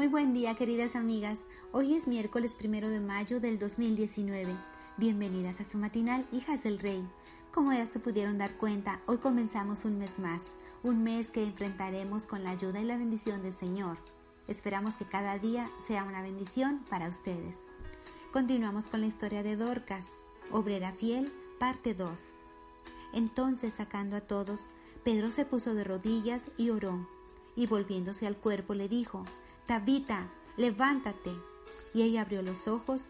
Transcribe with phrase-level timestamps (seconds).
[0.00, 1.40] Muy buen día, queridas amigas.
[1.72, 4.56] Hoy es miércoles primero de mayo del 2019.
[4.96, 7.06] Bienvenidas a su matinal Hijas del Rey.
[7.52, 10.40] Como ya se pudieron dar cuenta, hoy comenzamos un mes más,
[10.82, 13.98] un mes que enfrentaremos con la ayuda y la bendición del Señor.
[14.48, 17.56] Esperamos que cada día sea una bendición para ustedes.
[18.32, 20.06] Continuamos con la historia de Dorcas,
[20.50, 22.18] obrera fiel, parte 2.
[23.12, 24.62] Entonces, sacando a todos,
[25.04, 27.06] Pedro se puso de rodillas y oró,
[27.54, 29.26] y volviéndose al cuerpo le dijo,
[29.70, 31.30] Tabita, levántate.
[31.94, 33.02] Y ella abrió los ojos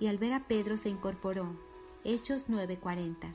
[0.00, 1.44] y al ver a Pedro se incorporó.
[2.04, 3.34] Hechos 9:40.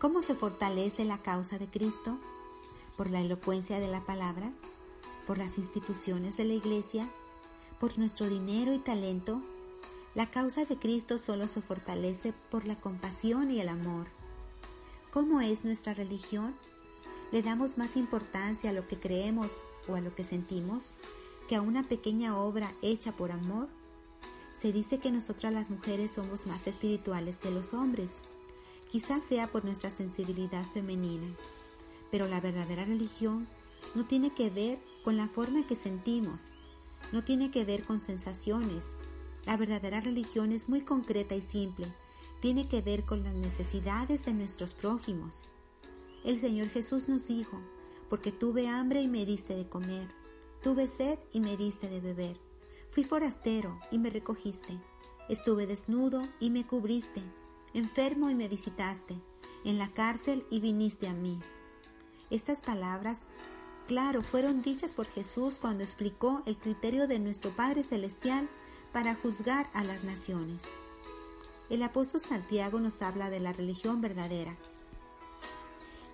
[0.00, 2.18] ¿Cómo se fortalece la causa de Cristo?
[2.96, 4.50] ¿Por la elocuencia de la palabra?
[5.28, 7.08] ¿Por las instituciones de la iglesia?
[7.78, 9.40] ¿Por nuestro dinero y talento?
[10.16, 14.08] La causa de Cristo solo se fortalece por la compasión y el amor.
[15.12, 16.56] ¿Cómo es nuestra religión?
[17.30, 19.52] ¿Le damos más importancia a lo que creemos
[19.88, 20.92] o a lo que sentimos
[21.48, 23.68] que a una pequeña obra hecha por amor?
[24.52, 28.12] Se dice que nosotras las mujeres somos más espirituales que los hombres.
[28.90, 31.26] Quizás sea por nuestra sensibilidad femenina,
[32.10, 33.46] pero la verdadera religión
[33.94, 36.40] no tiene que ver con la forma que sentimos,
[37.12, 38.86] no tiene que ver con sensaciones.
[39.44, 41.92] La verdadera religión es muy concreta y simple,
[42.40, 45.48] tiene que ver con las necesidades de nuestros prójimos.
[46.24, 47.60] El Señor Jesús nos dijo,
[48.08, 50.08] porque tuve hambre y me diste de comer,
[50.62, 52.46] tuve sed y me diste de beber
[52.96, 54.80] Fui forastero y me recogiste.
[55.28, 57.22] Estuve desnudo y me cubriste.
[57.74, 59.20] Enfermo y me visitaste.
[59.64, 61.38] En la cárcel y viniste a mí.
[62.30, 63.20] Estas palabras,
[63.86, 68.48] claro, fueron dichas por Jesús cuando explicó el criterio de nuestro Padre Celestial
[68.92, 70.62] para juzgar a las naciones.
[71.68, 74.56] El apóstol Santiago nos habla de la religión verdadera.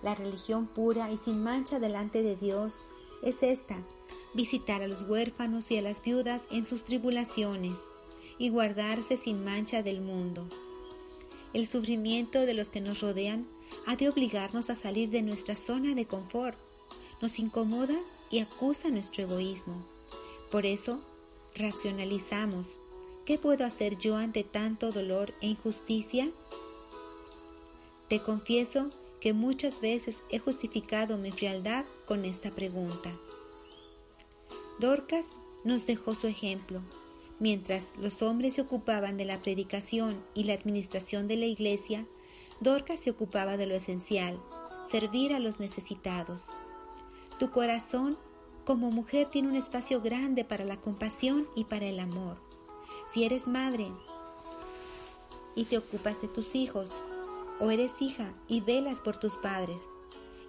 [0.03, 2.73] La religión pura y sin mancha delante de Dios
[3.23, 3.81] es esta,
[4.33, 7.77] visitar a los huérfanos y a las viudas en sus tribulaciones
[8.37, 10.45] y guardarse sin mancha del mundo.
[11.53, 13.47] El sufrimiento de los que nos rodean
[13.85, 16.57] ha de obligarnos a salir de nuestra zona de confort,
[17.21, 17.95] nos incomoda
[18.29, 19.85] y acusa nuestro egoísmo.
[20.51, 20.99] Por eso,
[21.55, 22.67] racionalizamos.
[23.25, 26.29] ¿Qué puedo hacer yo ante tanto dolor e injusticia?
[28.09, 28.89] Te confieso
[29.23, 33.09] que muchas veces he justificado mi frialdad con esta pregunta.
[34.79, 35.27] Dorcas
[35.63, 36.81] nos dejó su ejemplo.
[37.39, 42.05] Mientras los hombres se ocupaban de la predicación y la administración de la iglesia,
[42.59, 44.37] Dorcas se ocupaba de lo esencial,
[44.91, 46.41] servir a los necesitados.
[47.39, 48.17] Tu corazón
[48.65, 52.41] como mujer tiene un espacio grande para la compasión y para el amor.
[53.13, 53.87] Si eres madre
[55.55, 56.89] y te ocupas de tus hijos,
[57.59, 59.81] o eres hija y velas por tus padres,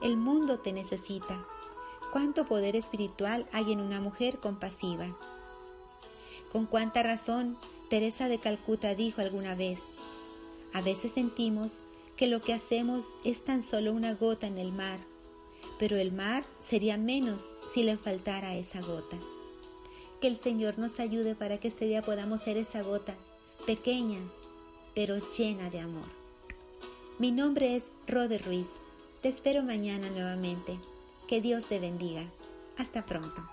[0.03, 1.45] el mundo te necesita
[2.13, 5.07] cuánto poder espiritual hay en una mujer compasiva.
[6.53, 7.57] Con cuánta razón
[7.91, 9.79] Teresa de Calcuta dijo alguna vez,
[10.73, 11.73] a veces sentimos
[12.17, 14.99] que lo que hacemos es tan solo una gota en el mar,
[15.79, 17.41] pero el mar sería menos
[17.73, 19.17] si le faltara esa gota.
[20.21, 23.15] Que el Señor nos ayude para que este día podamos ser esa gota,
[23.67, 24.21] pequeña,
[24.95, 26.24] pero llena de amor.
[27.17, 28.67] Mi nombre es Rode Ruiz.
[29.23, 30.81] Te espero mañana nuevamente.
[31.29, 32.25] Que Dios te bendiga.
[32.77, 33.49] Hasta pronto.